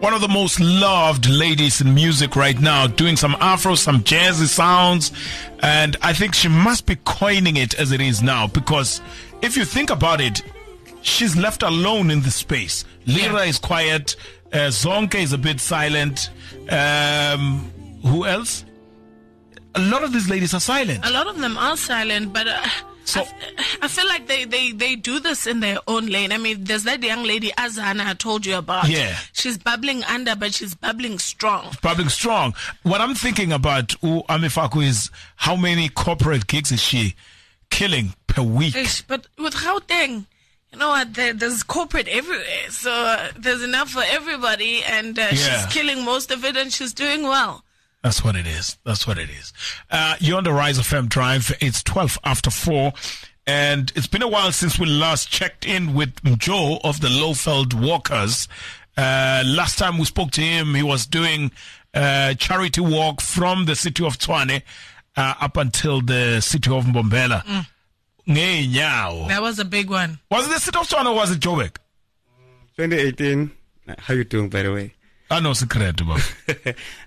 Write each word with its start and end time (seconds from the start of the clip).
one 0.00 0.14
of 0.14 0.20
the 0.20 0.28
most 0.28 0.60
loved 0.60 1.28
ladies 1.28 1.80
in 1.80 1.92
music 1.92 2.36
right 2.36 2.58
now, 2.60 2.86
doing 2.86 3.16
some 3.16 3.36
afro, 3.40 3.74
some 3.74 4.00
jazzy 4.00 4.46
sounds. 4.46 5.12
And 5.60 5.96
I 6.02 6.12
think 6.12 6.34
she 6.34 6.48
must 6.48 6.86
be 6.86 6.96
coining 7.04 7.56
it 7.56 7.74
as 7.74 7.90
it 7.90 8.00
is 8.00 8.22
now 8.22 8.46
because 8.46 9.00
if 9.42 9.56
you 9.56 9.64
think 9.64 9.90
about 9.90 10.20
it, 10.20 10.42
she's 11.02 11.36
left 11.36 11.62
alone 11.62 12.10
in 12.10 12.22
the 12.22 12.30
space. 12.30 12.84
Lira 13.06 13.42
is 13.42 13.58
quiet. 13.58 14.14
Uh, 14.52 14.68
Zonke 14.70 15.16
is 15.16 15.32
a 15.32 15.38
bit 15.38 15.60
silent. 15.60 16.30
Um, 16.70 17.70
who 18.04 18.24
else? 18.24 18.64
A 19.74 19.80
lot 19.80 20.04
of 20.04 20.12
these 20.12 20.30
ladies 20.30 20.54
are 20.54 20.60
silent. 20.60 21.04
A 21.04 21.10
lot 21.10 21.26
of 21.26 21.38
them 21.38 21.58
are 21.58 21.76
silent, 21.76 22.32
but 22.32 22.46
uh, 22.48 22.66
So- 23.08 23.26
I, 23.80 23.88
feel 23.88 24.06
like 24.06 24.26
they, 24.26 24.44
they, 24.44 24.72
they 24.72 24.94
do 24.96 25.18
this 25.18 25.46
in 25.46 25.60
their 25.60 25.78
own 25.88 26.06
lane. 26.06 26.30
I 26.32 26.36
mean, 26.38 26.64
there's 26.64 26.84
that 26.84 27.02
young 27.02 27.24
lady, 27.24 27.50
Azana, 27.56 28.04
I 28.06 28.14
told 28.14 28.44
you 28.44 28.56
about. 28.56 28.88
Yeah. 28.88 29.16
She's 29.32 29.56
bubbling 29.56 30.04
under, 30.04 30.36
but 30.36 30.52
she's 30.54 30.74
bubbling 30.74 31.18
strong. 31.18 31.72
Bubbling 31.82 32.10
strong. 32.10 32.54
What 32.82 33.00
I'm 33.00 33.14
thinking 33.14 33.52
about 33.52 33.94
U 34.02 34.22
Amifaku 34.28 34.84
is 34.84 35.10
how 35.36 35.56
many 35.56 35.88
corporate 35.88 36.46
gigs 36.46 36.70
is 36.70 36.82
she 36.82 37.14
killing 37.70 38.14
per 38.26 38.42
week? 38.42 38.76
Ish, 38.76 39.02
But 39.02 39.26
with 39.38 39.54
Gauteng, 39.54 40.26
you 40.72 40.78
know 40.78 40.88
what? 40.90 41.14
There, 41.14 41.32
there's 41.32 41.62
corporate 41.62 42.08
everywhere. 42.08 42.68
So 42.70 42.90
there's 43.38 43.62
enough 43.62 43.88
for 43.90 44.02
everybody, 44.06 44.82
and 44.84 45.18
uh, 45.18 45.30
she's 45.30 45.66
killing 45.72 46.04
most 46.04 46.30
of 46.30 46.44
it, 46.44 46.56
and 46.58 46.70
she's 46.70 46.92
doing 46.92 47.22
well. 47.22 47.64
That's 48.08 48.24
what 48.24 48.36
it 48.36 48.46
is. 48.46 48.78
That's 48.86 49.06
what 49.06 49.18
it 49.18 49.28
is. 49.28 49.52
Uh, 49.90 50.16
you're 50.18 50.38
on 50.38 50.44
the 50.44 50.52
Rise 50.54 50.78
of 50.78 50.86
FM 50.86 51.10
Drive. 51.10 51.54
It's 51.60 51.82
12 51.82 52.18
after 52.24 52.48
4. 52.48 52.94
And 53.46 53.92
it's 53.96 54.06
been 54.06 54.22
a 54.22 54.28
while 54.28 54.50
since 54.50 54.78
we 54.78 54.86
last 54.86 55.30
checked 55.30 55.66
in 55.66 55.92
with 55.92 56.14
Joe 56.38 56.80
of 56.82 57.02
the 57.02 57.08
Lowveld 57.08 57.74
Walkers. 57.74 58.48
Uh, 58.96 59.42
last 59.44 59.76
time 59.78 59.98
we 59.98 60.06
spoke 60.06 60.30
to 60.30 60.40
him, 60.40 60.74
he 60.74 60.82
was 60.82 61.04
doing 61.04 61.52
a 61.92 62.34
charity 62.38 62.80
walk 62.80 63.20
from 63.20 63.66
the 63.66 63.76
city 63.76 64.02
of 64.06 64.16
Tshwane 64.16 64.62
uh, 65.14 65.34
up 65.38 65.58
until 65.58 66.00
the 66.00 66.40
city 66.40 66.70
of 66.74 66.86
Mbombela. 66.86 67.66
Ngeenyawo. 68.26 69.28
That 69.28 69.42
was 69.42 69.58
a 69.58 69.66
big 69.66 69.90
one. 69.90 70.18
Was 70.30 70.46
it 70.46 70.54
the 70.54 70.60
city 70.60 70.78
of 70.78 70.88
Tshwane 70.88 71.04
or 71.04 71.14
was 71.14 71.30
it 71.30 71.40
Joburg? 71.40 71.76
2018. 72.78 73.50
How 73.98 74.14
you 74.14 74.24
doing, 74.24 74.48
by 74.48 74.62
the 74.62 74.72
way? 74.72 74.94
I 75.30 75.40
know 75.40 75.52
secret, 75.52 76.00
but 76.06 76.34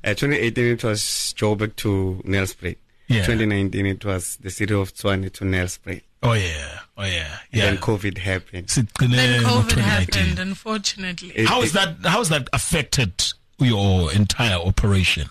uh, 0.04 0.14
2018 0.14 0.66
it 0.66 0.84
was 0.84 1.02
Joburg 1.38 1.76
to 1.78 2.22
Nelspruit. 2.26 2.78
Yeah. 3.08 3.26
2019 3.26 3.86
it 3.88 4.06
was 4.06 4.38
the 4.38 4.50
city 4.50 4.74
of 4.74 4.94
Tshwane 4.94 5.32
to 5.34 5.44
Nelspruit. 5.44 6.02
oh 6.24 6.34
yeah, 6.34 6.80
oh 6.98 7.04
yeah, 7.04 7.10
Yeah. 7.10 7.38
yeah. 7.52 7.66
Then 7.72 7.78
COVID 7.78 8.18
happened. 8.20 8.68
Sigcine 8.68 9.12
Then 9.12 9.42
COVID 9.44 9.70
2019. 9.70 9.84
happened, 10.24 10.40
unfortunately. 10.40 11.30
It- 11.36 11.48
How 11.48 11.62
is 11.62 11.72
it- 11.72 11.74
that? 11.74 12.10
How 12.10 12.20
has 12.20 12.30
that 12.30 12.48
affected 12.54 13.14
your 13.60 14.12
entire 14.14 14.58
operation? 14.58 15.30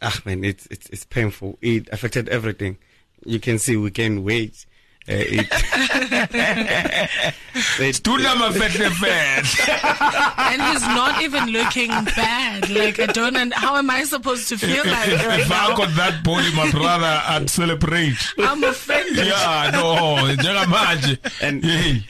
Ah 0.00 0.18
man, 0.24 0.42
it's 0.44 0.66
it's 0.66 0.88
it's 0.90 1.04
painful. 1.04 1.58
It 1.60 1.88
affected 1.92 2.28
everything. 2.28 2.78
You 3.26 3.40
can 3.40 3.58
see 3.58 3.76
we 3.76 3.90
can 3.90 4.24
wait. 4.24 4.64
Uh, 5.08 5.14
it, 5.14 5.48
it, 7.80 7.94
Tula 8.04 8.28
mafehle 8.36 8.84
and 10.38 10.62
he's 10.62 10.82
not 10.82 11.20
even 11.22 11.46
looking 11.50 11.88
bad. 11.90 12.70
Like 12.70 13.00
I 13.00 13.06
don't. 13.06 13.36
And 13.36 13.52
how 13.52 13.76
am 13.76 13.90
I 13.90 14.04
supposed 14.04 14.48
to 14.50 14.58
feel 14.58 14.84
like 14.86 15.08
right 15.26 15.40
If 15.40 15.50
I 15.50 15.74
got 15.76 15.94
that 15.96 16.22
body, 16.22 16.54
my 16.54 16.70
brother, 16.70 17.20
I'd 17.26 17.50
celebrate. 17.50 18.14
I'm 18.38 18.62
offended. 18.62 19.26
Yeah, 19.26 19.70
no, 19.72 20.16
njengamanje. 20.36 21.18
And- 21.42 21.64
Yey. 21.64 22.04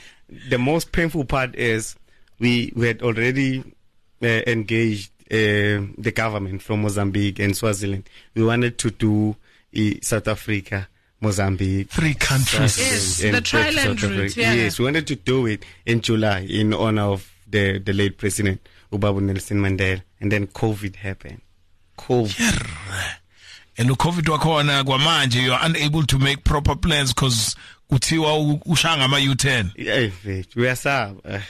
the 0.49 0.59
most 0.59 0.93
painful 0.93 1.25
part 1.25 1.55
is 1.57 1.97
we 2.39 2.73
we 2.75 2.87
had 2.89 3.03
already 3.03 3.61
uh, 4.23 4.27
engaged 4.47 5.11
uh, 5.31 5.81
the 5.99 6.13
government 6.15 6.63
from 6.63 6.83
Mozambique 6.83 7.39
and 7.39 7.57
Swaziland. 7.57 8.09
We 8.35 8.45
wanted 8.45 8.79
to 8.79 8.91
do 8.91 9.37
uh, 9.77 9.81
South 10.03 10.29
Africa, 10.29 10.89
Mozambique. 11.23 11.89
Three 11.89 12.15
countries. 12.15 12.79
Yes, 12.79 13.23
and 13.25 13.35
the 13.35 13.39
back 13.39 13.45
to 13.45 13.51
Triland 13.51 14.01
South 14.01 14.11
route, 14.11 14.37
yeah. 14.37 14.53
Yes, 14.53 14.79
we 14.79 14.85
wanted 14.85 15.07
to 15.07 15.15
do 15.17 15.47
it 15.47 15.65
in 15.87 16.01
July 16.01 16.41
in 16.41 16.75
honor 16.75 17.03
of 17.13 17.31
the, 17.49 17.79
the 17.79 17.93
late 17.93 18.19
president, 18.19 18.61
Ubabu 18.93 19.21
Nelson 19.23 19.59
Mandela. 19.61 20.03
And 20.21 20.31
then 20.33 20.47
COVID 20.49 20.97
happened. 20.97 21.41
COVID. 21.99 22.39
Yeah. 22.89 23.13
And 23.79 23.89
the 23.89 23.95
COVID 23.95 24.23
wakhona 24.25 24.85
kwamanje 24.85 25.43
you 25.43 25.53
are 25.53 25.61
unable 25.65 26.03
to 26.05 26.19
make 26.19 26.45
proper 26.45 26.77
plans 26.77 27.15
because 27.15 27.57
kuthiwa 27.91 28.37
u- 28.39 28.61
ushanga 28.67 29.05
ama 29.05 29.19
U10. 29.19 29.73
Yeah, 29.77 30.11
wait, 30.27 30.55
we 30.57 30.69
are 30.69 30.77
sad. 30.77 31.17
Eh. 31.25 31.41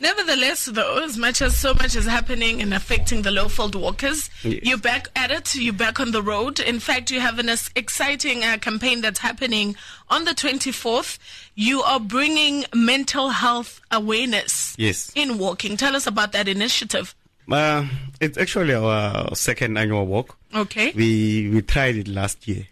Nevertheless, 0.00 0.66
though, 0.66 1.02
as 1.02 1.16
much 1.16 1.42
as 1.42 1.56
so 1.56 1.74
much 1.74 1.96
is 1.96 2.06
happening 2.06 2.62
and 2.62 2.72
affecting 2.72 3.22
the 3.22 3.30
Lowveld 3.30 3.74
walkers, 3.74 4.30
Yes. 4.44 4.60
you're 4.62 4.78
back 4.78 5.08
at 5.16 5.30
it. 5.30 5.54
You're 5.56 5.72
back 5.72 5.98
on 5.98 6.12
the 6.12 6.22
road. 6.22 6.60
In 6.60 6.78
fact, 6.78 7.10
you 7.10 7.20
have 7.20 7.38
an 7.40 7.48
exciting 7.74 8.44
uh, 8.44 8.58
campaign 8.58 9.00
that's 9.00 9.18
happening 9.18 9.74
on 10.08 10.24
the 10.24 10.32
24th. 10.32 11.18
You 11.56 11.82
are 11.82 11.98
bringing 11.98 12.64
mental 12.72 13.30
health 13.30 13.80
awareness 13.90 14.76
yes. 14.78 15.10
in 15.16 15.36
walking. 15.38 15.76
Tell 15.76 15.96
us 15.96 16.06
about 16.06 16.30
that 16.32 16.46
initiative. 16.46 17.14
Uh, 17.50 17.86
it's 18.20 18.38
actually 18.38 18.74
our 18.74 19.34
second 19.34 19.76
annual 19.78 20.06
walk. 20.06 20.36
Okay. 20.54 20.92
We 20.92 21.48
we 21.50 21.62
tried 21.62 21.96
it 21.96 22.06
last 22.06 22.46
year, 22.46 22.66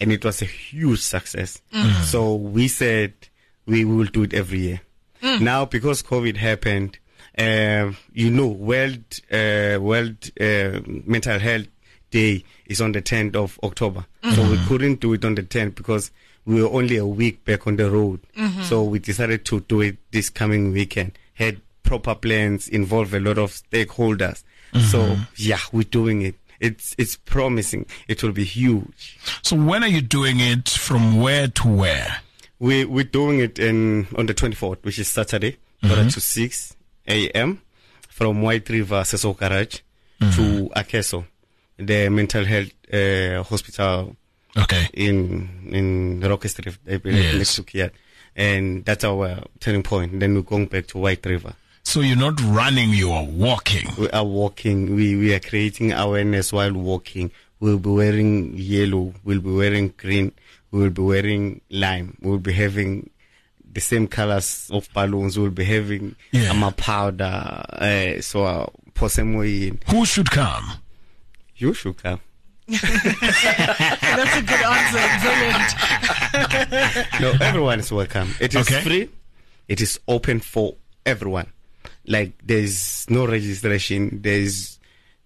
and 0.00 0.12
it 0.12 0.22
was 0.24 0.42
a 0.42 0.44
huge 0.44 1.00
success. 1.00 1.60
So 2.04 2.34
we 2.34 2.68
said 2.68 3.14
we 3.66 3.84
will 3.86 4.04
do 4.04 4.22
it 4.24 4.34
every 4.34 4.58
year. 4.60 4.80
Now 5.22 5.64
because 5.64 6.02
COVID 6.02 6.36
happened, 6.36 6.98
uh, 7.36 7.92
you 8.12 8.30
know, 8.30 8.46
World 8.48 9.02
uh, 9.30 9.78
World 9.80 10.30
uh, 10.40 10.80
Mental 11.06 11.38
Health 11.38 11.66
Day 12.10 12.44
is 12.66 12.80
on 12.80 12.92
the 12.92 13.02
10th 13.02 13.36
of 13.36 13.58
October. 13.62 14.06
So 14.34 14.50
we 14.50 14.58
couldn't 14.66 15.00
do 15.00 15.12
it 15.14 15.24
on 15.24 15.34
the 15.34 15.42
10th 15.42 15.74
because 15.74 16.10
we 16.44 16.62
were 16.62 16.68
only 16.70 16.96
a 16.96 17.06
week 17.06 17.44
back 17.44 17.66
on 17.66 17.76
the 17.76 17.90
road. 17.90 18.20
So 18.62 18.82
we 18.84 18.98
decided 18.98 19.44
to 19.46 19.60
do 19.60 19.80
it 19.82 19.96
this 20.12 20.30
coming 20.30 20.72
weekend. 20.72 21.12
Had 21.34 21.60
proper 21.82 22.14
plans, 22.14 22.68
involve 22.68 23.14
a 23.14 23.20
lot 23.20 23.38
of 23.38 23.52
stakeholders. 23.52 24.42
So 24.90 25.16
yeah, 25.36 25.60
we're 25.72 25.82
doing 25.84 26.22
it. 26.22 26.34
It's 26.60 26.94
it's 26.98 27.16
promising. 27.16 27.86
It 28.08 28.22
will 28.22 28.32
be 28.32 28.44
huge. 28.44 29.18
So 29.42 29.56
when 29.56 29.82
are 29.84 29.88
you 29.88 30.00
doing 30.02 30.40
it? 30.40 30.68
From 30.68 31.20
where 31.20 31.46
to 31.48 31.68
where? 31.68 32.18
We 32.58 32.84
we're 32.84 33.04
doing 33.04 33.40
it 33.40 33.58
in 33.58 34.06
on 34.16 34.26
the 34.26 34.34
24th, 34.34 34.78
which 34.82 34.98
is 34.98 35.08
Saturday, 35.08 35.56
quarter 35.80 36.02
mm-hmm. 36.02 36.08
to 36.08 36.20
6 36.20 36.76
a.m. 37.06 37.62
from 38.08 38.42
White 38.42 38.68
River 38.68 39.00
Seso 39.02 39.36
Garage 39.36 39.78
mm-hmm. 40.20 40.30
to 40.36 40.68
Akeso, 40.74 41.24
the 41.76 42.08
mental 42.08 42.44
health 42.44 42.72
uh, 42.92 43.42
hospital 43.44 44.16
Okay. 44.56 44.88
in 44.94 45.68
in 45.70 46.48
Street, 46.48 46.78
I 46.90 46.96
believe, 46.96 47.24
Yes. 47.24 47.34
next 47.36 47.54
to 47.56 47.62
Kiat. 47.62 47.90
And 48.34 48.84
that's 48.84 49.04
our 49.04 49.42
turning 49.60 49.82
point. 49.82 50.18
Then 50.18 50.34
we're 50.34 50.42
going 50.42 50.66
back 50.66 50.86
to 50.88 50.98
White 50.98 51.24
River. 51.26 51.54
So 51.82 52.00
you're 52.00 52.16
not 52.16 52.40
running, 52.42 52.90
you 52.90 53.10
are 53.12 53.24
walking. 53.24 53.88
We 53.98 54.10
are 54.10 54.24
walking. 54.24 54.94
We 54.94 55.16
we 55.16 55.34
are 55.34 55.40
creating 55.40 55.92
awareness 55.92 56.52
while 56.52 56.72
walking. 56.72 57.30
We'll 57.60 57.78
be 57.78 57.90
wearing 57.90 58.54
yellow. 58.56 59.14
We'll 59.24 59.40
be 59.40 59.50
wearing 59.52 59.94
green. 59.96 60.32
We 60.70 60.80
will 60.80 60.90
be 60.90 61.02
wearing 61.02 61.60
lime. 61.70 62.16
We'll 62.20 62.38
be 62.38 62.52
having 62.52 63.10
the 63.72 63.80
same 63.80 64.06
colors 64.06 64.68
of 64.72 64.88
balloons. 64.92 65.38
We'll 65.38 65.50
be 65.50 65.64
having 65.64 66.14
Yeah. 66.32 66.50
ama 66.50 66.72
powder. 66.72 67.64
Uh, 67.68 68.20
so 68.20 68.44
uh, 68.44 68.66
posemoyin. 68.94 69.78
Who 69.90 70.04
should 70.04 70.30
come? 70.30 70.64
You 71.56 71.74
should 71.74 71.96
come. 72.02 72.20
That's 72.68 74.36
a 74.36 74.42
good 74.42 74.60
answer. 74.60 75.04
Brilliant. 75.22 75.74
No, 77.20 77.32
everyone 77.40 77.80
is 77.80 77.90
welcome. 77.90 78.34
It 78.40 78.54
is 78.54 78.68
Okay. 78.70 78.80
free. 78.82 79.08
It 79.68 79.80
is 79.80 79.98
open 80.06 80.40
for 80.40 80.76
everyone. 81.06 81.46
Like 82.06 82.32
there's 82.44 83.08
no 83.10 83.26
registration. 83.26 84.20
There's 84.22 84.78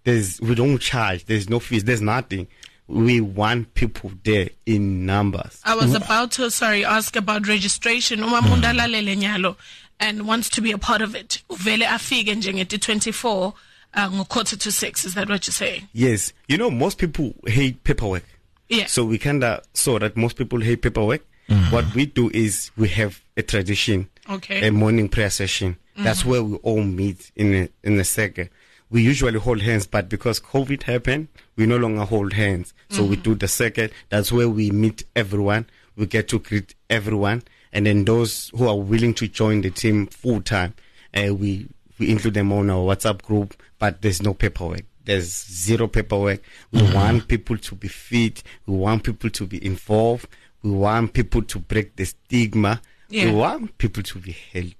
there's 0.05 0.39
we 0.41 0.55
don't 0.55 0.79
charge. 0.79 1.25
There's 1.25 1.49
no 1.49 1.59
fees. 1.59 1.83
There's 1.83 2.01
nothing. 2.01 2.47
We 2.87 3.21
want 3.21 3.73
people 3.75 4.11
there 4.23 4.49
in 4.65 5.05
numbers. 5.05 5.61
I 5.63 5.75
was 5.75 5.93
about 5.93 6.31
to, 6.33 6.51
sorry, 6.51 6.83
ask 6.83 7.15
about 7.15 7.47
registration. 7.47 8.21
Uma 8.23 8.41
hmm. 8.41 8.47
umuntu 8.47 8.67
alalele 8.67 9.15
nyalo 9.15 9.55
and 9.99 10.27
wants 10.27 10.49
to 10.49 10.61
be 10.61 10.71
a 10.71 10.77
part 10.77 11.01
of 11.01 11.15
it. 11.15 11.41
Uvele 11.49 11.87
afike 11.87 12.35
njengeti 12.35 12.77
24 12.77 13.53
uh, 13.95 14.23
quarter 14.25 14.57
to 14.57 14.71
6. 14.71 15.05
Is 15.05 15.13
that 15.13 15.29
what 15.29 15.47
you're 15.47 15.53
saying? 15.53 15.87
Yes, 15.93 16.33
you 16.47 16.57
know 16.57 16.69
most 16.69 16.97
people 16.97 17.33
hate 17.47 17.83
paperwork. 17.83 18.23
Yeah. 18.69 18.87
So 18.87 19.05
we 19.05 19.17
kinda 19.17 19.61
saw 19.73 19.99
that 19.99 20.17
most 20.17 20.35
people 20.37 20.59
hate 20.59 20.81
paperwork. 20.81 21.25
Mm. 21.49 21.71
What 21.71 21.93
we 21.93 22.05
do 22.05 22.29
is 22.33 22.71
we 22.77 22.87
have 22.89 23.21
a 23.37 23.41
tradition, 23.41 24.09
Okay. 24.29 24.67
a 24.67 24.71
morning 24.71 25.09
prayer 25.09 25.29
session. 25.29 25.77
That's 25.97 26.23
mm. 26.23 26.27
where 26.27 26.43
we 26.43 26.57
all 26.57 26.83
meet 26.83 27.31
in 27.35 27.53
a, 27.53 27.69
in 27.83 27.99
a 27.99 28.03
circle. 28.03 28.45
We 28.89 29.01
usually 29.01 29.39
hold 29.39 29.61
hands, 29.61 29.85
but 29.85 30.07
because 30.09 30.39
COVID 30.39 30.83
happened, 30.83 31.27
we 31.55 31.65
no 31.65 31.77
longer 31.77 32.03
hold 32.05 32.33
hands. 32.33 32.73
So 32.89 33.03
we 33.03 33.15
do 33.15 33.35
the 33.35 33.47
circle. 33.47 33.87
That's 34.09 34.31
where 34.31 34.49
we 34.49 34.71
meet 34.71 35.03
everyone. 35.15 35.67
We 35.95 36.05
get 36.07 36.27
to 36.29 36.39
greet 36.39 36.73
everyone, 36.89 37.43
and 37.71 37.85
then 37.85 38.05
those 38.05 38.49
who 38.55 38.67
are 38.67 38.77
willing 38.77 39.13
to 39.15 39.27
join 39.27 39.61
the 39.61 39.69
team 39.69 40.07
full 40.07 40.41
time, 40.41 40.73
uh, 41.15 41.33
we 41.35 41.67
we 41.99 42.09
include 42.09 42.33
them 42.33 42.51
on 42.51 42.69
our 42.71 42.77
WhatsApp 42.95 43.21
group, 43.21 43.53
but 43.77 44.01
there's 44.01 44.21
no 44.21 44.33
paperwork. 44.33 44.85
There's 45.05 45.27
zero 45.51 45.87
paperwork. 45.87 46.41
We 46.71 46.81
want 46.93 47.27
people 47.27 47.57
to 47.57 47.75
be 47.75 47.87
fit. 47.89 48.41
We 48.65 48.75
want 48.75 49.03
people 49.03 49.29
to 49.29 49.45
be 49.45 49.63
involved. 49.63 50.27
We 50.63 50.71
want 50.71 51.13
people 51.13 51.43
to 51.43 51.59
break 51.59 51.95
the 51.95 52.05
stigma. 52.05 52.81
Yeah. 53.09 53.25
We 53.25 53.31
want 53.33 53.77
people 53.77 54.01
to 54.01 54.17
be 54.19 54.31
healthy. 54.31 54.77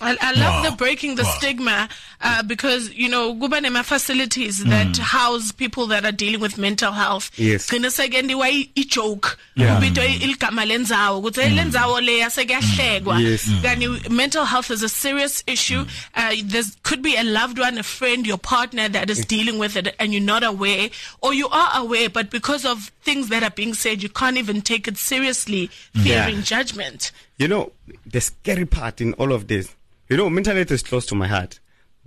I, 0.00 0.14
I 0.20 0.32
love 0.32 0.64
Wow. 0.64 0.70
the 0.70 0.76
breaking 0.76 1.14
the 1.14 1.22
Wow. 1.24 1.34
stigma 1.38 1.88
uh, 2.20 2.42
because 2.42 2.92
you 2.94 3.08
know 3.08 3.32
kuba 3.34 3.60
nema 3.60 3.82
facilities 3.82 4.62
that 4.64 4.88
mm. 4.88 4.98
house 4.98 5.52
people 5.52 5.86
that 5.86 6.04
are 6.04 6.12
dealing 6.12 6.40
with 6.40 6.58
mental 6.58 6.92
health. 6.92 7.30
Yes. 7.38 7.66
Sekendiwa 7.66 8.46
i 8.46 8.68
i- 8.76 8.84
joke. 8.84 9.38
Yeah. 9.54 9.74
Kubitwa 9.80 10.04
i- 10.04 10.08
mm. 10.18 10.22
iligama 10.22 10.64
lenzawo 10.64 11.18
ukuthi 11.18 11.40
mm. 11.40 11.54
le 11.56 11.64
ndzawo 11.64 12.00
leya 12.00 12.30
sekuyahlekwa. 12.30 13.20
Yes. 13.20 13.48
Kani 13.62 13.88
mental 14.10 14.44
health 14.44 14.70
is 14.70 14.82
a 14.82 14.88
serious 14.88 15.42
issue. 15.46 15.86
Uh, 16.14 16.34
there 16.44 16.64
could 16.82 17.00
be 17.02 17.16
a 17.16 17.22
loved 17.24 17.58
one, 17.58 17.78
a 17.78 17.82
friend, 17.82 18.26
your 18.26 18.38
partner 18.38 18.88
that 18.90 19.08
is 19.10 19.24
dealing 19.26 19.58
with 19.58 19.76
it 19.76 19.94
and 19.98 20.12
you're 20.12 20.20
not 20.24 20.42
aware 20.44 20.90
or 21.22 21.32
you 21.32 21.48
are 21.48 21.70
aware 21.80 22.10
but 22.10 22.30
because 22.30 22.66
of 22.66 22.90
things 23.02 23.28
that 23.28 23.42
are 23.42 23.50
being 23.56 23.72
said 23.74 24.02
you 24.02 24.08
can't 24.10 24.36
even 24.36 24.60
take 24.60 24.86
it 24.88 24.98
seriously 24.98 25.70
fearing 25.94 26.36
Yeah. 26.36 26.42
judgment. 26.42 27.12
You 27.38 27.48
know, 27.48 27.72
the 28.04 28.20
scary 28.20 28.64
part 28.66 29.00
in 29.00 29.12
all 29.14 29.32
of 29.32 29.46
this, 29.46 29.68
you 30.08 30.16
know, 30.16 30.30
mental 30.30 30.54
health 30.54 30.70
is 30.70 30.82
close 30.82 31.06
to 31.06 31.14
my 31.14 31.26
heart. 31.26 31.60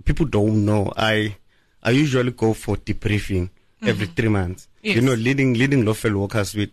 People 0.04 0.26
don't 0.26 0.64
know. 0.64 0.92
I 0.96 1.36
I 1.82 1.90
usually 1.90 2.30
go 2.32 2.54
for 2.54 2.76
debriefing 2.76 3.50
every 3.82 4.06
mm-hmm. 4.06 4.14
three 4.14 4.28
months. 4.28 4.68
Yes. 4.82 4.96
You 4.96 5.02
know, 5.02 5.14
leading 5.14 5.54
leading 5.54 5.84
Lowveld 5.84 6.16
Walkers 6.16 6.54
with 6.54 6.70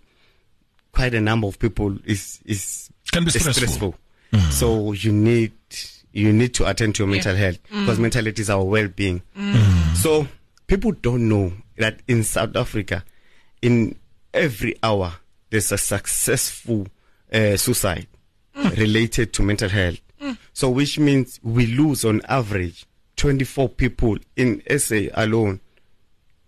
quite 0.91 1.13
a 1.13 1.21
number 1.21 1.47
of 1.47 1.59
people 1.59 1.97
is 2.05 2.39
is 2.45 2.89
Can 3.11 3.23
be 3.23 3.29
is 3.29 3.41
stressful. 3.41 3.95
Mm-hmm. 4.31 4.51
So 4.51 4.91
you 4.93 5.11
need 5.11 5.53
you 6.13 6.33
need 6.33 6.53
to 6.55 6.67
attend 6.67 6.95
to 6.95 7.03
your 7.03 7.11
mental 7.11 7.33
Yeah. 7.33 7.39
health 7.39 7.59
because 7.69 7.99
mental 7.99 8.23
health 8.23 8.39
is 8.39 8.49
our 8.49 8.63
well 8.63 8.87
being. 8.87 9.21
So 9.95 10.27
people 10.67 10.91
don't 10.91 11.27
know 11.27 11.53
that 11.77 11.99
in 12.07 12.23
South 12.23 12.55
Africa, 12.55 13.03
in 13.61 13.97
every 14.33 14.75
hour, 14.83 15.13
there's 15.49 15.71
a 15.71 15.77
successful 15.77 16.87
uh, 17.33 17.57
suicide 17.57 18.07
mm. 18.55 18.77
related 18.77 19.33
to 19.33 19.43
mental 19.43 19.69
health. 19.69 19.99
So 20.57 20.71
which 20.71 20.97
means 20.97 21.39
we 21.43 21.67
lose 21.67 22.03
on 22.03 22.23
average 22.27 22.87
24 23.17 23.69
people 23.69 24.17
in 24.35 24.63
SA 24.79 25.01
alone 25.13 25.59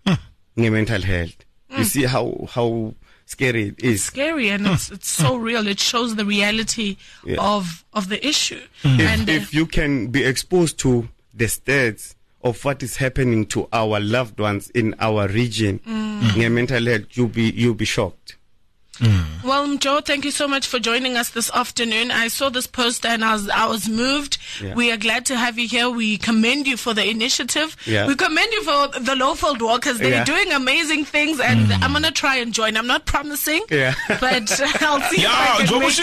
hmm. 0.04 0.16
in 0.56 0.74
mental 0.74 1.04
health. 1.04 1.36
You 1.70 1.78
hmm. 1.78 1.84
see 1.84 2.06
how 2.06 2.48
how 2.50 2.96
scary 3.28 3.68
it 3.68 3.84
is. 3.84 4.04
scary 4.04 4.50
and 4.50 4.66
it's 4.66 4.90
it's 4.90 5.08
so 5.08 5.38
real. 5.38 5.68
It 5.68 5.80
shows 5.80 6.16
the 6.16 6.26
reality 6.26 6.98
Yeah. 7.24 7.36
of 7.40 7.86
of 7.94 8.10
the 8.10 8.20
issue. 8.28 8.64
Hmm. 8.82 9.00
if, 9.00 9.08
And 9.12 9.30
uh, 9.30 9.34
if 9.34 9.54
you 9.54 9.68
can 9.68 10.08
be 10.08 10.24
exposed 10.24 10.80
to 10.80 11.08
the 11.32 11.46
stats 11.46 12.16
of 12.42 12.66
what 12.66 12.82
is 12.82 12.98
happening 12.98 13.46
to 13.54 13.70
our 13.72 14.00
loved 14.00 14.40
ones 14.40 14.72
in 14.72 14.96
our 15.00 15.28
region 15.28 15.82
in 16.36 16.56
mental 16.56 16.84
health, 16.84 17.16
you'll 17.16 17.28
be 17.28 17.52
you'll 17.52 17.76
be 17.76 17.86
shocked. 17.86 18.39
Well, 19.44 19.78
Joe, 19.78 20.02
thank 20.02 20.26
you 20.26 20.32
so 20.32 20.48
much 20.48 20.68
for 20.68 20.80
joining 20.80 21.16
us 21.16 21.30
this 21.30 21.50
afternoon. 21.52 22.12
I 22.12 22.28
saw 22.28 22.50
this 22.50 22.68
poster 22.68 23.08
and 23.08 23.24
I 23.24 23.34
was 23.34 23.50
I 23.50 23.66
was 23.68 23.88
moved. 23.88 24.38
Yeah. 24.62 24.74
We 24.76 24.92
are 24.92 24.98
glad 24.98 25.26
to 25.28 25.38
have 25.38 25.58
you 25.58 25.68
here. 25.68 25.90
We 25.90 26.18
commend 26.18 26.68
you 26.68 26.76
for 26.78 26.94
the 26.94 27.08
initiative. 27.10 27.76
Yeah. 27.86 28.08
We 28.08 28.16
commend 28.16 28.52
you 28.52 28.64
for 28.64 29.00
the 29.00 29.16
Lowveld 29.16 29.62
Walkers. 29.62 29.98
They're 30.00 30.10
Yeah. 30.10 30.24
doing 30.26 30.52
amazing 30.52 31.06
things, 31.06 31.40
and 31.40 31.72
I'm 31.84 31.94
gonna 31.94 32.12
try 32.12 32.38
and 32.38 32.54
join. 32.54 32.76
I'm 32.78 32.88
not 32.88 33.06
promising, 33.06 33.64
Yeah. 33.70 33.94
but 34.08 34.52
I'll 34.82 35.02
see 35.10 35.18
if 35.18 35.24
ya 35.24 35.30
I 35.32 35.58
can 35.58 35.68
njengoba 35.68 35.80
make 35.80 36.00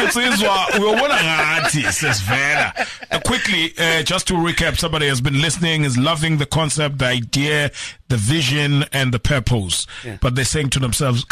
it. 0.00 0.12
sizwa 0.12 0.68
uyobona 0.78 1.14
ngathi 1.24 1.82
sesivela 1.92 2.86
Uh, 3.10 3.18
quickly 3.20 3.74
uh, 3.78 4.02
just 4.02 4.26
to 4.26 4.34
recap 4.34 4.78
somebody 4.78 5.06
has 5.08 5.20
been 5.20 5.40
listening 5.40 5.84
is 5.84 5.96
loving 5.98 6.38
the 6.38 6.46
concept 6.46 6.98
the 6.98 7.06
idea 7.06 7.70
the 8.12 8.16
vision 8.34 8.84
and 8.98 9.08
the 9.16 9.22
purpose 9.32 9.76
Yeah. 10.04 10.16
but 10.24 10.34
they're 10.34 10.50
saying 10.54 10.70
to 10.76 10.80
themselves 10.86 11.24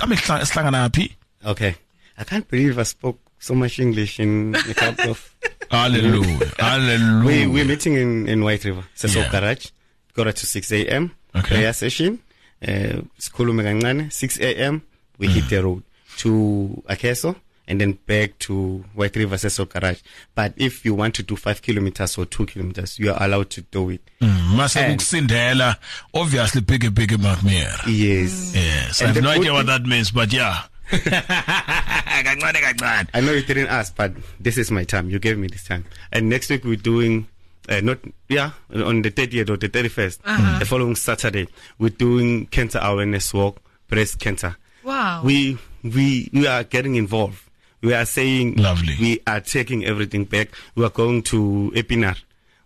sihlangana 0.53 0.83
phi 0.97 1.07
Okay, 1.53 1.73
I 2.21 2.25
can't 2.31 2.47
believe 2.53 2.79
I 2.85 2.87
spoke 2.97 3.19
so 3.49 3.55
much 3.63 3.79
English 3.87 4.15
in 4.25 4.55
a 4.73 4.75
couple 4.83 5.11
of. 5.15 5.21
hallelujah 5.71 6.39
hallelujah 6.69 7.49
we're 7.55 7.65
meeting 7.73 7.95
in 8.05 8.11
in 8.33 8.39
White 8.49 8.65
River, 8.69 8.85
Seso 8.97 9.21
Yeah. 9.23 9.31
Garage. 9.35 9.67
Got 10.15 10.37
to 10.37 10.47
6 10.47 10.73
a.m. 10.73 11.05
Okay. 11.37 11.55
Prayer 11.55 11.73
session. 11.73 12.19
Uh, 12.61 13.01
kancane, 13.21 14.13
6 14.13 14.39
a.m. 14.41 14.83
We 15.19 15.29
hit 15.29 15.49
the 15.49 15.63
road 15.65 15.83
to 16.23 16.83
Akeso 16.89 17.37
and 17.71 17.81
then 17.81 17.93
back 18.07 18.37
to 18.41 18.85
White 18.95 19.15
River 19.17 19.37
Seso 19.37 19.65
Garage. 19.69 20.01
But 20.35 20.53
if 20.57 20.85
you 20.85 20.93
want 20.95 21.15
to 21.15 21.23
do 21.23 21.37
five 21.37 21.63
kilometers 21.63 22.19
or 22.19 22.27
two 22.27 22.45
kilometers, 22.47 22.99
you 22.99 23.13
are 23.13 23.23
allowed 23.23 23.49
to 23.51 23.63
do 23.63 23.91
it. 23.91 24.01
Mm, 24.21 24.57
mase 24.57 24.77
And- 24.77 24.99
kukusindela 24.99 25.77
obviously 26.13 26.61
big 26.61 26.93
big 26.95 27.11
macmere 27.13 27.73
Yes. 27.87 28.53
yes 28.55 29.01
i 29.03 29.07
have 29.07 29.23
no 29.23 29.31
idea 29.31 29.53
what 29.53 29.67
that 29.67 29.83
means 29.87 30.11
but 30.11 30.33
yeah 30.33 30.65
kancane 30.91 32.61
kancane 32.61 33.09
I 33.15 33.21
know 33.21 33.33
you 33.33 33.43
didn't 33.43 33.69
ask, 33.69 33.95
but 33.97 34.13
this 34.41 34.59
is 34.59 34.71
my 34.71 34.85
time. 34.85 35.09
You 35.09 35.19
gave 35.21 35.39
me 35.39 35.47
this 35.49 35.65
time. 35.65 35.85
And 36.13 36.29
next 36.29 36.51
week 36.51 36.65
we're 36.65 36.77
doing, 36.77 37.29
uh, 37.69 37.81
not, 37.81 37.99
yeah, 38.29 38.51
on 38.75 39.03
the 39.03 39.11
30th 39.11 39.51
or 39.51 39.57
the 39.57 39.69
31st, 39.69 40.59
the 40.59 40.67
following 40.67 40.97
Saturday, 40.97 41.47
we're 41.79 41.91
doing 41.91 42.47
cancer 42.47 42.81
awareness 42.83 43.33
walk, 43.33 43.61
breast 43.89 44.19
cancer. 44.19 44.57
Wow. 44.83 45.23
We, 45.25 45.59
we, 45.85 46.29
we 46.33 46.47
are 46.47 46.65
getting 46.65 46.97
involved. 46.97 47.39
We 47.83 47.95
are 47.95 48.05
saying, 48.05 48.57
Lovely. 48.57 48.95
we 49.01 49.21
are 49.27 49.41
taking 49.41 49.85
everything 49.85 50.25
back. 50.25 50.51
We 50.75 50.85
are 50.85 50.91
going 50.91 51.23
to 51.25 51.73
Epinar. 51.75 52.17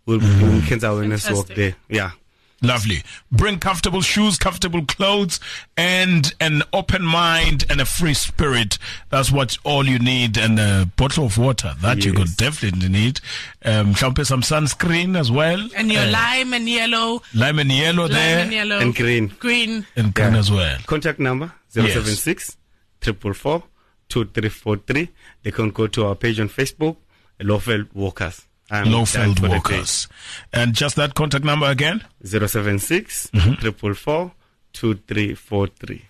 We'll 0.06 0.19
be 0.20 0.26
doing 0.38 0.61
cancer 0.62 0.88
awareness 0.88 1.25
walk 1.31 1.46
Fantastic. 1.49 1.56
there. 1.56 1.76
Yeah. 1.96 2.11
Lovely. 2.62 3.02
Bring 3.31 3.58
comfortable 3.58 4.00
shoes, 4.00 4.38
comfortable 4.38 4.84
clothes, 4.87 5.38
and 5.76 6.32
an 6.40 6.62
open 6.72 7.02
mind 7.05 7.66
and 7.69 7.78
a 7.81 7.84
free 7.84 8.14
spirit. 8.14 8.78
That's 9.11 9.31
what 9.31 9.58
all 9.64 9.87
you 9.87 9.99
need, 9.99 10.38
and 10.38 10.58
a 10.58 10.90
bottle 10.96 11.26
of 11.26 11.36
water 11.36 11.74
that 11.82 12.05
you 12.06 12.15
could 12.15 12.36
definitely 12.38 12.88
need. 12.88 13.20
Um, 13.67 13.93
mhlawumbe 13.94 14.24
some 14.24 14.41
sunscreen 14.41 15.15
as 15.19 15.31
well. 15.31 15.69
and 15.77 15.93
your 15.93 16.03
Uh, 16.05 16.10
lime 16.10 16.55
and 16.55 16.67
yellow, 16.69 17.22
lime 17.34 17.58
and 17.58 17.70
yellow 17.70 18.05
lime 18.05 18.12
there, 18.12 18.38
and 18.41 18.53
yellow, 18.53 18.79
And 18.79 18.94
green. 18.94 19.29
green. 19.38 19.86
and 19.94 20.15
green 20.15 20.32
Yeah. 20.32 20.38
as 20.38 20.50
well. 20.50 20.79
Contact 20.86 21.19
number 21.19 21.53
076 21.69 22.56
444 23.03 23.62
2343. 24.14 25.08
They 25.42 25.50
can 25.50 25.70
go 25.70 25.86
to 25.88 26.06
our 26.06 26.14
page 26.14 26.38
on 26.40 26.48
Facebook, 26.48 26.96
Lowveld 27.40 27.88
Walkers. 27.94 28.46
I'm 28.70 28.84
done 28.84 28.92
Lowveld 28.94 29.34
for 29.36 29.42
the 29.42 29.48
day. 29.48 29.54
Walkers. 29.54 30.08
And 30.52 30.74
just 30.74 30.96
that 30.96 31.14
contact 31.14 31.44
number 31.44 31.66
again. 31.66 32.02
076 32.24 33.30
Mm-hmm. 33.34 33.54
2343. 33.60 36.02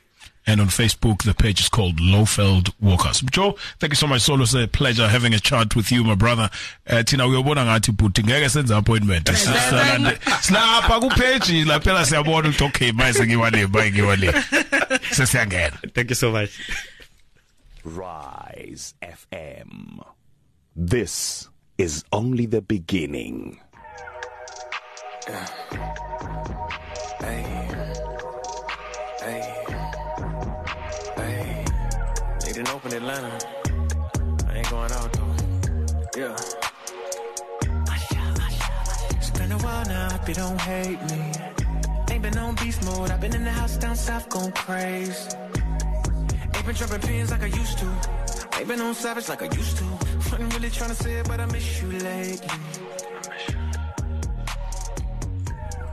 And 0.46 0.60
on 0.60 0.66
Facebook, 0.68 1.22
the 1.22 1.32
page 1.32 1.60
is 1.60 1.70
called 1.70 1.96
Lowveld 1.98 2.70
Walkers. 2.78 3.22
Joe, 3.22 3.56
thank 3.80 3.92
you 3.92 3.96
so 3.96 4.06
much. 4.06 4.18
It's 4.18 4.28
always 4.28 4.54
a 4.54 4.68
pleasure 4.68 5.08
having 5.08 5.32
a 5.32 5.38
chat 5.40 5.74
with 5.74 5.90
you, 5.90 6.04
my 6.04 6.14
brother. 6.14 6.50
Uh, 6.86 7.02
Tina, 7.02 7.24
uyobona 7.26 7.64
ngathi 7.64 7.92
bhuti 7.92 8.22
ngeke 8.22 8.48
senze 8.50 8.74
appointment. 8.76 9.24
Sisalande- 9.26 10.18
Silapha 10.42 11.00
kupage 11.00 11.64
la 11.64 11.80
phela 11.80 12.04
siyabona 12.06 12.48
ukuthi 12.48 12.64
okay, 12.64 12.92
manje 12.92 13.26
ngiwa 13.26 13.50
le, 13.50 13.66
manje 13.66 13.92
ngiwa 13.92 14.16
le. 14.16 14.32
Sesiyangena. 15.16 15.78
Thank 15.94 16.10
you 16.10 16.14
so 16.16 16.30
much. 16.30 16.50
Rise 17.84 18.94
FM. 19.02 20.02
This 20.74 21.50
is 21.76 22.02
only 22.12 22.46
the 22.46 22.62
beginning. 22.62 23.60
Hey, 27.20 27.44
they 32.40 32.52
didn't 32.52 32.70
open 32.70 32.92
Atlanta. 32.94 33.38
I 34.48 34.56
ain't 34.56 34.70
going 34.70 34.90
out 34.92 35.12
though. 35.12 35.34
Yeah. 36.16 36.36
It's 39.10 39.30
been 39.30 39.52
a 39.52 39.58
while 39.58 39.84
now, 39.84 40.10
hope 40.10 40.26
you 40.28 40.34
don't 40.34 40.58
hate 40.60 41.02
me. 41.10 41.32
Ain't 42.10 42.22
been 42.22 42.38
on 42.38 42.54
beast 42.54 42.82
mode, 42.84 43.10
I've 43.10 43.20
been 43.20 43.34
in 43.34 43.44
the 43.44 43.50
house 43.50 43.76
down 43.76 43.96
south 43.96 44.30
going 44.30 44.52
crazy. 44.52 45.28
Ain't 46.66 46.78
been 46.78 46.88
dropping 46.88 47.06
pins 47.06 47.30
like 47.30 47.42
I 47.42 47.46
used 47.46 47.78
to. 47.78 47.84
Ain't 48.58 48.68
been 48.68 48.80
on 48.80 48.94
savage 48.94 49.28
like 49.28 49.42
I 49.42 49.54
used 49.54 49.76
to. 49.76 49.84
Wasn't 49.84 50.54
really 50.54 50.70
trying 50.70 50.88
to 50.88 50.96
say 50.96 51.12
it, 51.16 51.28
but 51.28 51.38
I 51.38 51.44
miss 51.44 51.82
you 51.82 51.88
lately. 51.88 52.48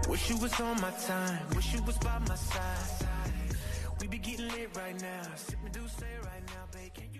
Wish 0.07 0.29
you 0.29 0.37
was 0.37 0.61
on 0.61 0.79
my 0.79 0.91
time, 0.91 1.45
wish 1.55 1.73
you 1.73 1.83
was 1.83 1.97
by 1.97 2.17
my 2.19 2.35
side. 2.35 3.11
We 3.99 4.07
be 4.07 4.17
getting 4.17 4.47
lit 4.47 4.69
right 4.77 5.01
now. 5.01 5.23
Sip 5.35 5.59
do 5.73 5.81
say 5.99 6.07
right 6.23 6.43
now, 6.47 6.63
babe. 6.71 7.10